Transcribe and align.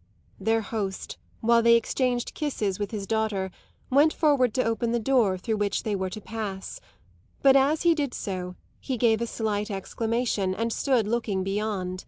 _"Their 0.46 0.62
host, 0.62 1.18
while 1.42 1.62
they 1.62 1.76
exchanged 1.76 2.32
kisses 2.32 2.78
with 2.78 2.90
his 2.90 3.06
daughter, 3.06 3.50
went 3.90 4.14
forward 4.14 4.54
to 4.54 4.64
open 4.64 4.92
the 4.92 4.98
door 4.98 5.36
through 5.36 5.58
which 5.58 5.82
they 5.82 5.94
were 5.94 6.08
to 6.08 6.22
pass; 6.22 6.80
but 7.42 7.54
as 7.54 7.82
he 7.82 7.94
did 7.94 8.14
so 8.14 8.54
he 8.80 8.96
gave 8.96 9.20
a 9.20 9.26
slight 9.26 9.70
exclamation, 9.70 10.54
and 10.54 10.72
stood 10.72 11.06
looking 11.06 11.44
beyond. 11.44 12.06